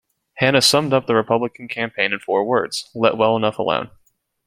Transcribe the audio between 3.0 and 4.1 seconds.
well enough alone.